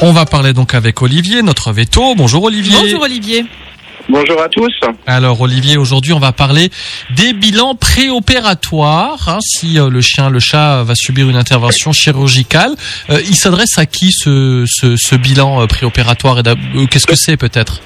On 0.00 0.12
va 0.12 0.26
parler 0.26 0.52
donc 0.52 0.74
avec 0.74 1.02
Olivier, 1.02 1.42
notre 1.42 1.72
veto. 1.72 2.14
Bonjour 2.14 2.44
Olivier. 2.44 2.76
Bonjour 2.80 3.02
Olivier. 3.02 3.44
Bonjour 4.08 4.40
à 4.40 4.48
tous. 4.48 4.72
Alors 5.06 5.40
Olivier, 5.40 5.76
aujourd'hui 5.76 6.12
on 6.14 6.18
va 6.18 6.32
parler 6.32 6.70
des 7.14 7.32
bilans 7.34 7.74
préopératoires. 7.74 9.28
Hein, 9.28 9.38
si 9.42 9.78
euh, 9.78 9.90
le 9.90 10.00
chien, 10.00 10.30
le 10.30 10.40
chat 10.40 10.82
va 10.84 10.94
subir 10.94 11.28
une 11.28 11.36
intervention 11.36 11.92
chirurgicale, 11.92 12.74
euh, 13.10 13.20
il 13.28 13.34
s'adresse 13.34 13.76
à 13.76 13.84
qui 13.86 14.12
ce, 14.12 14.64
ce, 14.66 14.96
ce 14.96 15.14
bilan 15.14 15.62
euh, 15.62 15.66
préopératoire? 15.66 16.38
Et 16.38 16.42
d'ab- 16.42 16.58
euh, 16.76 16.86
Qu'est-ce 16.86 17.06
que 17.06 17.16
c'est 17.16 17.36
peut-être? 17.36 17.80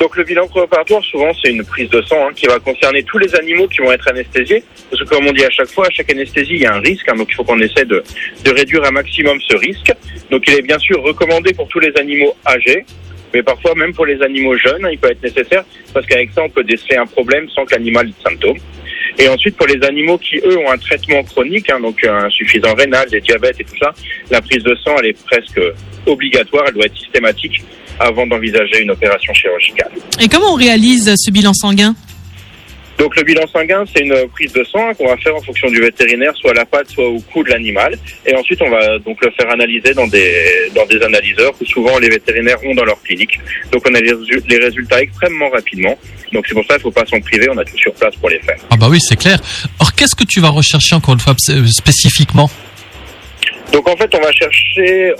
Donc 0.00 0.16
le 0.16 0.24
bilan 0.24 0.46
préopératoire, 0.48 1.02
souvent 1.04 1.32
c'est 1.40 1.50
une 1.50 1.64
prise 1.64 1.88
de 1.90 2.02
sang 2.02 2.28
hein, 2.28 2.32
qui 2.34 2.46
va 2.46 2.58
concerner 2.58 3.02
tous 3.04 3.18
les 3.18 3.34
animaux 3.36 3.68
qui 3.68 3.78
vont 3.78 3.92
être 3.92 4.08
anesthésiés. 4.08 4.62
Parce 4.90 5.02
que 5.02 5.08
comme 5.08 5.26
on 5.26 5.32
dit 5.32 5.44
à 5.44 5.50
chaque 5.50 5.70
fois, 5.70 5.86
à 5.86 5.90
chaque 5.90 6.10
anesthésie, 6.10 6.54
il 6.54 6.62
y 6.62 6.66
a 6.66 6.74
un 6.74 6.80
risque. 6.80 7.08
hein, 7.08 7.16
donc 7.16 7.28
il 7.30 7.34
faut 7.34 7.44
qu'on 7.44 7.60
essaie 7.60 7.84
de, 7.84 8.02
de 8.44 8.50
réduire 8.50 8.84
un 8.84 8.90
maximum 8.90 9.38
ce 9.48 9.56
risque. 9.56 9.92
Donc 10.30 10.42
il 10.48 10.54
est 10.54 10.62
bien 10.62 10.78
sûr 10.78 11.02
recommandé 11.02 11.52
pour 11.54 11.68
tous 11.68 11.80
les 11.80 11.92
animaux 11.96 12.34
âgés. 12.46 12.84
Mais 13.32 13.42
parfois, 13.42 13.74
même 13.74 13.92
pour 13.92 14.06
les 14.06 14.20
animaux 14.22 14.56
jeunes, 14.56 14.84
hein, 14.84 14.90
il 14.92 14.98
peut 14.98 15.10
être 15.10 15.22
nécessaire 15.22 15.64
parce 15.92 16.06
qu'avec 16.06 16.30
ça, 16.32 16.42
on 16.42 16.48
peut 16.48 16.62
déceler 16.64 16.96
un 16.96 17.06
problème 17.06 17.48
sans 17.48 17.64
que 17.64 17.74
l'animal 17.74 18.06
ait 18.06 18.10
de 18.10 18.30
symptômes. 18.30 18.58
Et 19.18 19.28
ensuite, 19.28 19.56
pour 19.56 19.66
les 19.66 19.82
animaux 19.84 20.18
qui, 20.18 20.36
eux, 20.38 20.58
ont 20.58 20.70
un 20.70 20.78
traitement 20.78 21.22
chronique, 21.22 21.70
hein, 21.70 21.80
donc 21.80 22.02
un 22.04 22.24
insuffisant 22.24 22.74
rénal, 22.74 23.08
des 23.10 23.20
diabètes 23.20 23.60
et 23.60 23.64
tout 23.64 23.76
ça, 23.80 23.92
la 24.30 24.40
prise 24.40 24.62
de 24.62 24.74
sang, 24.76 24.96
elle 24.98 25.10
est 25.10 25.24
presque 25.24 25.60
obligatoire, 26.06 26.64
elle 26.68 26.74
doit 26.74 26.86
être 26.86 26.96
systématique 26.96 27.62
avant 28.00 28.26
d'envisager 28.26 28.82
une 28.82 28.90
opération 28.90 29.32
chirurgicale. 29.34 29.90
Et 30.20 30.28
comment 30.28 30.52
on 30.52 30.56
réalise 30.56 31.14
ce 31.16 31.30
bilan 31.30 31.52
sanguin 31.54 31.94
Donc 32.98 33.16
le 33.16 33.22
bilan 33.24 33.46
sanguin, 33.52 33.84
c'est 33.92 34.02
une 34.02 34.14
prise 34.32 34.52
de 34.52 34.62
sang 34.64 34.92
qu'on 34.94 35.08
va 35.08 35.16
faire 35.16 35.34
en 35.34 35.40
fonction 35.42 35.68
du 35.68 35.80
vétérinaire, 35.80 36.32
soit 36.36 36.52
à 36.52 36.54
la 36.54 36.64
patte, 36.64 36.88
soit 36.90 37.08
au 37.08 37.20
cou 37.20 37.42
de 37.42 37.50
l'animal. 37.50 37.98
Et 38.26 38.34
ensuite, 38.34 38.60
on 38.62 38.70
va 38.70 38.98
donc 39.00 39.18
le 39.24 39.30
faire 39.32 39.50
analyser 39.50 39.94
dans 39.94 40.06
des, 40.06 40.32
dans 40.74 40.86
des 40.86 41.00
analyseurs 41.02 41.52
que 41.58 41.64
souvent 41.64 41.98
les 41.98 42.08
vétérinaires 42.08 42.58
ont 42.64 42.74
dans 42.74 42.84
leur 42.84 43.00
clinique. 43.02 43.38
Donc 43.72 43.82
on 43.88 43.94
a 43.94 44.00
les, 44.00 44.12
résu- 44.12 44.42
les 44.48 44.58
résultats 44.58 45.00
extrêmement 45.02 45.48
rapidement. 45.50 45.98
Donc 46.32 46.44
c'est 46.48 46.54
pour 46.54 46.64
ça 46.64 46.74
qu'il 46.78 46.86
ne 46.86 46.92
faut 46.92 47.00
pas 47.00 47.06
s'en 47.06 47.20
priver, 47.20 47.48
on 47.50 47.58
a 47.58 47.64
tout 47.64 47.76
sur 47.78 47.92
place 47.94 48.14
pour 48.16 48.28
les 48.30 48.40
faire. 48.40 48.56
Ah 48.70 48.76
bah 48.76 48.86
oui, 48.90 48.98
c'est 49.00 49.16
clair. 49.16 49.38
Or, 49.80 49.92
qu'est-ce 49.94 50.14
que 50.16 50.24
tu 50.24 50.40
vas 50.40 50.48
rechercher 50.50 50.94
encore 50.94 51.14
une 51.14 51.20
fois 51.20 51.34
spécifiquement? 51.38 52.50
Donc 53.74 53.88
en 53.88 53.96
fait, 53.96 54.08
on 54.14 54.20
va 54.20 54.30
chercher, 54.30 55.12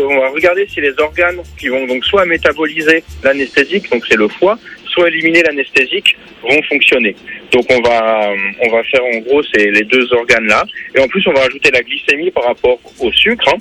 on 0.00 0.20
va 0.20 0.28
regarder 0.28 0.64
si 0.72 0.80
les 0.80 0.94
organes 1.00 1.40
qui 1.58 1.66
vont 1.66 1.84
donc 1.88 2.04
soit 2.04 2.24
métaboliser 2.24 3.02
l'anesthésique, 3.24 3.90
donc 3.90 4.04
c'est 4.08 4.16
le 4.16 4.28
foie, 4.28 4.56
soit 4.84 5.08
éliminer 5.08 5.42
l'anesthésique, 5.42 6.16
vont 6.40 6.62
fonctionner. 6.68 7.16
Donc 7.50 7.64
on 7.68 7.80
va 7.80 8.32
on 8.62 8.68
va 8.70 8.84
faire 8.84 9.04
en 9.12 9.18
gros 9.18 9.42
c'est 9.52 9.72
les 9.72 9.82
deux 9.82 10.06
organes 10.12 10.46
là, 10.46 10.64
et 10.94 11.00
en 11.00 11.08
plus 11.08 11.26
on 11.26 11.32
va 11.32 11.40
rajouter 11.40 11.72
la 11.72 11.82
glycémie 11.82 12.30
par 12.30 12.44
rapport 12.44 12.78
au 13.00 13.10
sucre. 13.10 13.48
hein. 13.48 13.58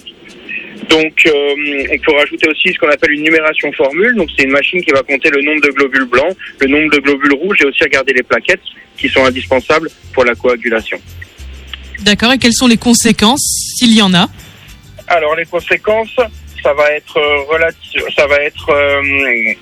Donc 0.90 1.26
euh, 1.26 1.94
on 1.94 1.98
peut 1.98 2.16
rajouter 2.16 2.48
aussi 2.48 2.72
ce 2.72 2.78
qu'on 2.78 2.90
appelle 2.90 3.14
une 3.14 3.24
numération 3.24 3.72
formule. 3.72 4.14
Donc 4.16 4.30
c'est 4.38 4.46
une 4.46 4.52
machine 4.52 4.80
qui 4.84 4.92
va 4.92 5.02
compter 5.02 5.32
le 5.32 5.42
nombre 5.42 5.62
de 5.62 5.70
globules 5.70 6.06
blancs, 6.06 6.38
le 6.62 6.68
nombre 6.68 6.92
de 6.92 7.00
globules 7.00 7.34
rouges, 7.34 7.58
et 7.64 7.66
aussi 7.66 7.84
regarder 7.84 8.14
les 8.14 8.22
plaquettes 8.22 8.68
qui 8.96 9.10
sont 9.10 9.26
indispensables 9.26 9.90
pour 10.14 10.24
la 10.24 10.36
coagulation. 10.36 11.00
D'accord. 12.02 12.34
Et 12.34 12.38
quelles 12.38 12.54
sont 12.54 12.68
les 12.68 12.78
conséquences, 12.78 13.76
s'il 13.78 13.96
y 13.96 14.02
en 14.02 14.14
a 14.14 14.28
Alors 15.08 15.36
les 15.36 15.46
conséquences, 15.46 16.16
ça 16.62 16.74
va 16.74 16.92
être 16.92 17.18
euh, 17.18 17.44
relative, 17.52 18.04
ça 18.16 18.28
va 18.28 18.38
être 18.38 18.70
euh, 18.70 19.54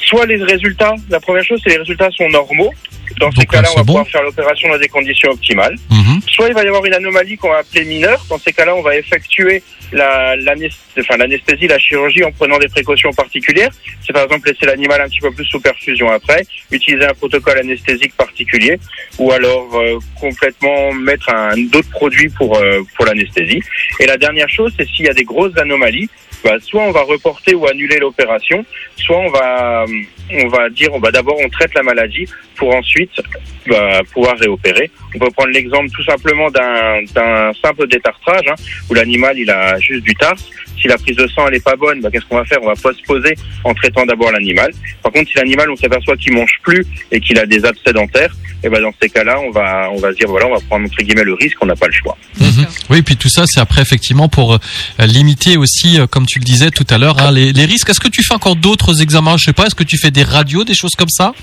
soit 0.00 0.26
les 0.26 0.42
résultats. 0.42 0.94
La 1.10 1.20
première 1.20 1.44
chose, 1.44 1.60
c'est 1.62 1.70
les 1.70 1.78
résultats 1.78 2.10
sont 2.10 2.28
normaux. 2.28 2.72
Dans 3.20 3.30
ces 3.32 3.46
cas-là, 3.46 3.62
là, 3.62 3.68
on 3.72 3.76
va 3.76 3.82
bon. 3.82 3.86
pouvoir 3.86 4.08
faire 4.08 4.22
l'opération 4.22 4.68
dans 4.68 4.78
des 4.78 4.88
conditions 4.88 5.30
optimales. 5.30 5.76
Mhm. 5.90 6.17
Soit 6.38 6.50
il 6.50 6.54
va 6.54 6.62
y 6.62 6.68
avoir 6.68 6.84
une 6.84 6.94
anomalie 6.94 7.36
qu'on 7.36 7.48
va 7.48 7.58
appeler 7.58 7.84
mineure. 7.84 8.24
Dans 8.30 8.38
ces 8.38 8.52
cas-là, 8.52 8.76
on 8.76 8.80
va 8.80 8.94
effectuer 8.96 9.60
la- 9.90 10.36
l'anesthésie, 10.36 11.66
la 11.66 11.80
chirurgie 11.80 12.22
en 12.22 12.30
prenant 12.30 12.58
des 12.58 12.68
précautions 12.68 13.12
particulières. 13.12 13.70
C'est 14.06 14.12
par 14.12 14.22
exemple 14.22 14.48
laisser 14.48 14.64
l'animal 14.64 15.00
un 15.00 15.08
petit 15.08 15.18
peu 15.18 15.32
plus 15.32 15.44
sous 15.46 15.58
perfusion 15.60 16.08
après, 16.08 16.46
utiliser 16.70 17.06
un 17.06 17.14
protocole 17.14 17.58
anesthésique 17.58 18.14
particulier, 18.16 18.78
ou 19.18 19.32
alors 19.32 19.68
euh, 19.80 19.98
complètement 20.20 20.92
mettre 20.92 21.28
un 21.34 21.56
d'autres 21.56 21.90
produits 21.90 22.28
pour 22.28 22.56
euh, 22.56 22.82
pour 22.94 23.06
l'anesthésie. 23.06 23.60
Et 23.98 24.06
la 24.06 24.16
dernière 24.16 24.48
chose, 24.48 24.72
c'est 24.78 24.86
s'il 24.86 25.06
y 25.06 25.08
a 25.08 25.14
des 25.14 25.24
grosses 25.24 25.56
anomalies, 25.58 26.08
bah, 26.44 26.56
soit 26.60 26.82
on 26.82 26.92
va 26.92 27.02
reporter 27.02 27.54
ou 27.54 27.66
annuler 27.66 27.98
l'opération, 27.98 28.64
soit 28.96 29.18
on 29.18 29.30
va 29.30 29.84
on 30.30 30.48
va 30.48 30.68
dire 30.68 30.92
on 30.92 30.98
va 30.98 31.10
d'abord 31.10 31.36
on 31.42 31.48
traite 31.48 31.72
la 31.74 31.82
maladie 31.82 32.26
pour 32.56 32.74
ensuite 32.74 33.20
bah, 33.66 34.00
pouvoir 34.12 34.36
réopérer. 34.38 34.90
On 35.14 35.18
peut 35.18 35.30
prendre 35.30 35.50
l'exemple 35.50 35.88
tout 35.90 36.04
simplement 36.04 36.50
d'un 36.50 37.52
simple 37.62 37.86
détartrage 37.88 38.46
hein, 38.48 38.54
où 38.90 38.94
l'animal 38.94 39.38
il 39.38 39.50
a 39.50 39.78
juste 39.78 40.04
du 40.04 40.14
tarse. 40.14 40.50
Si 40.80 40.86
la 40.86 40.96
prise 40.96 41.16
de 41.16 41.26
sang 41.26 41.48
elle 41.48 41.56
est 41.56 41.64
pas 41.64 41.76
bonne, 41.76 42.00
bah, 42.00 42.08
qu'est-ce 42.12 42.26
qu'on 42.26 42.36
va 42.36 42.44
faire? 42.44 42.62
On 42.62 42.66
va 42.66 42.74
postposer 42.74 43.34
en 43.64 43.74
traitant 43.74 44.06
d'abord 44.06 44.30
l'animal. 44.30 44.70
Par 45.02 45.12
contre, 45.12 45.30
si 45.30 45.38
l'animal 45.38 45.70
on 45.70 45.76
s'aperçoit 45.76 46.16
qu'il 46.16 46.34
mange 46.34 46.58
plus 46.62 46.84
et 47.10 47.20
qu'il 47.20 47.38
a 47.38 47.46
des 47.46 47.64
abcès 47.64 47.92
dentaires, 47.92 48.34
et 48.62 48.68
ben 48.68 48.82
dans 48.82 48.92
ces 49.00 49.08
cas-là, 49.08 49.38
on 49.40 49.50
va 49.50 49.88
on 49.92 49.98
va 49.98 50.10
se 50.12 50.16
dire 50.16 50.28
voilà, 50.28 50.46
on 50.46 50.54
va 50.54 50.60
prendre 50.60 50.86
entre 50.86 51.02
guillemets 51.02 51.24
le 51.24 51.34
risque, 51.34 51.56
on 51.60 51.66
n'a 51.66 51.76
pas 51.76 51.86
le 51.86 51.92
choix. 51.92 52.16
Mhm. 52.40 52.66
Oui, 52.90 53.02
puis 53.02 53.16
tout 53.16 53.28
ça, 53.28 53.44
c'est 53.46 53.60
après 53.60 53.82
effectivement 53.82 54.28
pour 54.28 54.54
euh, 54.54 54.58
limiter 55.06 55.56
aussi, 55.56 56.00
euh, 56.00 56.06
comme 56.06 56.26
tu 56.26 56.38
le 56.38 56.44
disais 56.44 56.70
tout 56.70 56.86
à 56.90 56.98
l'heure, 56.98 57.18
hein, 57.20 57.30
les, 57.30 57.52
les 57.52 57.64
risques. 57.64 57.88
Est-ce 57.88 58.00
que 58.00 58.08
tu 58.08 58.22
fais 58.22 58.34
encore 58.34 58.56
d'autres 58.56 59.00
examens? 59.00 59.36
Je 59.36 59.44
sais 59.44 59.52
pas. 59.52 59.66
Est-ce 59.66 59.74
que 59.74 59.84
tu 59.84 59.98
fais 59.98 60.10
des 60.10 60.24
radios, 60.24 60.64
des 60.64 60.74
choses 60.74 60.94
comme 60.96 61.08
ça? 61.08 61.34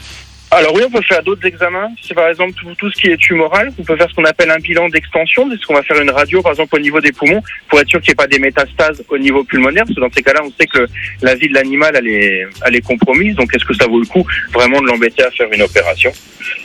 Alors 0.58 0.74
oui, 0.74 0.84
on 0.86 0.90
peut 0.90 1.02
faire 1.02 1.22
d'autres 1.22 1.46
examens. 1.46 1.90
C'est 2.02 2.14
par 2.14 2.30
exemple 2.30 2.54
tout, 2.78 2.90
ce 2.90 2.96
qui 2.96 3.08
est 3.08 3.18
tumoral. 3.18 3.74
On 3.78 3.84
peut 3.84 3.98
faire 3.98 4.10
ce 4.10 4.16
qu'on 4.16 4.24
appelle 4.24 4.50
un 4.50 4.60
bilan 4.60 4.88
d'extension, 4.88 5.50
c'est 5.52 5.60
ce 5.60 5.66
qu'on 5.66 5.74
va 5.74 5.84
faire 5.84 6.00
une 6.00 6.12
radio, 6.12 6.42
par 6.42 6.54
exemple 6.54 6.78
au 6.78 6.80
niveau 6.80 7.02
des 7.02 7.12
poumons, 7.12 7.44
pour 7.68 7.78
être 7.82 7.90
sûr 7.90 8.00
qu'il 8.00 8.12
n'y 8.12 8.14
ait 8.14 8.16
pas 8.16 8.28
des 8.28 8.40
métastases 8.40 9.04
au 9.10 9.18
niveau 9.18 9.44
pulmonaire. 9.44 9.84
Parce 9.84 9.96
que 9.96 10.00
dans 10.00 10.12
ces 10.16 10.24
cas-là, 10.24 10.40
on 10.46 10.52
sait 10.58 10.66
que 10.68 10.88
la 11.22 11.36
vie 11.36 11.50
de 11.50 11.56
l'animal, 11.56 11.94
elle 11.98 12.08
est, 12.08 12.48
elle 12.66 12.76
est 12.78 12.86
compromise. 12.86 13.36
Donc 13.36 13.54
est-ce 13.54 13.66
que 13.66 13.74
ça 13.74 13.86
vaut 13.86 14.00
le 14.00 14.06
coup 14.06 14.26
vraiment 14.54 14.80
de 14.80 14.88
l'embêter 14.88 15.24
à 15.24 15.32
faire 15.32 15.52
une 15.52 15.62
opération? 15.62 16.14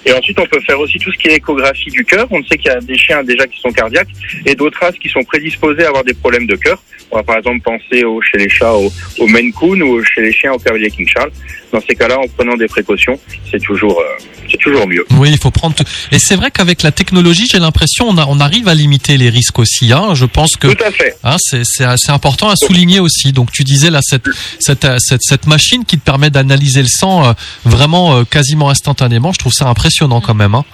Et 0.07 0.13
ensuite, 0.13 0.39
on 0.39 0.47
peut 0.47 0.61
faire 0.61 0.79
aussi 0.79 0.99
tout 0.99 1.11
ce 1.11 1.19
qui 1.19 1.29
est 1.29 1.39
échographie 1.39 1.91
du 1.91 2.05
cœur. 2.05 2.29
On 2.31 2.45
sait 2.45 2.59
qu'il 2.59 2.71
y 2.71 2.75
a 2.75 2.81
des 2.81 2.97
chiens 2.97 3.25
déjà 3.25 3.45
qui 3.49 3.59
sont 3.59 3.73
cardiaques 3.73 4.11
et 4.47 4.55
d'autres 4.55 4.79
races 4.79 4.99
qui 4.99 5.09
sont 5.09 5.25
prédisposés 5.25 5.85
à 5.85 5.89
avoir 5.89 6.05
des 6.05 6.15
problèmes 6.15 6.47
de 6.47 6.55
cœur. 6.55 6.81
On 7.11 7.17
va 7.17 7.23
par 7.25 7.39
exemple 7.39 7.61
penser 7.63 8.05
au, 8.05 8.21
chez 8.23 8.39
les 8.39 8.49
chats 8.49 8.73
au, 8.73 8.89
au 9.19 9.27
Maine 9.27 9.53
Coon 9.53 9.81
ou 9.81 10.05
chez 10.05 10.21
les 10.23 10.33
chiens 10.33 10.53
au 10.53 10.59
Cavalier 10.59 10.91
King 10.91 11.09
Charles. 11.09 11.33
Dans 11.73 11.81
ces 11.81 11.95
cas-là, 11.95 12.19
en 12.19 12.27
prenant 12.27 12.57
des 12.57 12.67
précautions, 12.67 13.19
c'est 13.51 13.61
toujours, 13.61 13.80
euh, 13.89 14.05
c'est 14.51 14.59
toujours 14.59 14.87
mieux. 14.87 15.05
Oui, 15.13 15.31
il 15.31 15.39
faut 15.39 15.51
prendre. 15.51 15.75
tout- 15.77 15.85
Et 16.13 16.19
c'est 16.19 16.35
vrai 16.37 16.51
qu'avec 16.51 16.83
la 16.83 16.91
technologie, 16.93 17.47
j'ai 17.51 17.59
l'impression 17.61 18.09
on, 18.09 18.19
a- 18.19 18.27
on 18.27 18.41
arrive 18.41 18.67
à 18.69 18.75
limiter 18.75 19.17
les 19.17 19.31
risques 19.31 19.59
aussi. 19.59 19.93
Hein. 19.93 20.15
Je 20.15 20.25
pense 20.25 20.57
que 20.57 20.69
Tout 20.69 20.85
à 20.85 20.91
fait. 20.91 21.17
hein, 21.25 21.37
c'est 21.39 21.63
c'est 21.65 21.85
assez 21.85 22.11
important 22.11 22.49
à 22.51 22.55
souligner 22.57 23.01
aussi. 23.01 23.33
Donc 23.33 23.53
tu 23.53 23.63
disais 23.65 23.91
là 23.91 24.01
cette 24.03 24.25
cette 24.59 24.85
euh, 24.85 24.97
cette, 24.99 25.23
cette 25.23 25.47
machine 25.47 25.85
qui 25.85 25.99
te 25.99 26.05
permet 26.05 26.31
d'analyser 26.31 26.83
le 26.83 26.89
sang 26.89 27.25
euh, 27.27 27.33
vraiment 27.65 28.17
euh, 28.17 28.25
quasiment 28.25 28.71
instantanément. 28.71 29.33
Je 29.33 29.39
trouve 29.39 29.53
ça 29.53 29.69
impressionnant 29.69 30.21
quand 30.21 30.35
même. 30.35 30.55
Hein. 30.55 30.65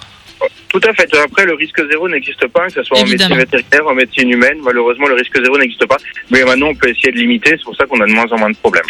Tout 0.69 0.81
à 0.87 0.93
fait. 0.93 1.07
Après, 1.17 1.45
le 1.45 1.53
risque 1.53 1.79
zéro 1.89 2.09
n'existe 2.09 2.45
pas, 2.47 2.67
que 2.67 2.73
ce 2.73 2.83
soit 2.83 2.99
Évidemment. 2.99 3.35
en 3.35 3.37
médecine 3.37 3.57
vétérinaire, 3.59 3.87
en 3.87 3.95
médecine 3.95 4.29
humaine. 4.29 4.57
Malheureusement, 4.63 5.07
le 5.07 5.15
risque 5.15 5.33
zéro 5.41 5.57
n'existe 5.57 5.85
pas. 5.85 5.97
Mais 6.29 6.43
maintenant, 6.43 6.67
on 6.67 6.75
peut 6.75 6.89
essayer 6.89 7.11
de 7.11 7.17
limiter. 7.17 7.51
C'est 7.51 7.63
pour 7.63 7.75
ça 7.75 7.85
qu'on 7.85 7.99
a 8.01 8.05
de 8.05 8.11
moins 8.11 8.25
en 8.31 8.37
moins 8.37 8.49
de 8.49 8.55
problèmes. 8.57 8.83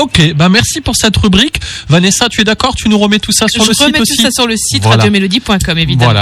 Ok, 0.00 0.32
bah 0.34 0.48
merci 0.48 0.80
pour 0.80 0.94
cette 0.96 1.16
rubrique. 1.16 1.60
Vanessa, 1.88 2.28
tu 2.28 2.40
es 2.40 2.44
d'accord? 2.44 2.74
Tu 2.76 2.88
nous 2.88 2.98
remets 2.98 3.18
tout 3.18 3.32
ça 3.32 3.46
sur 3.48 3.62
Je 3.64 3.68
le 3.68 3.74
site 3.74 3.86
remets 3.86 4.00
aussi 4.00 4.16
tout 4.16 4.22
ça 4.22 4.30
sur 4.30 4.46
le 4.46 4.56
site 4.56 4.82
Voilà. 4.82 4.98
radiomélodie.com, 4.98 5.78
évidemment. 5.78 6.12
Voilà. 6.12 6.20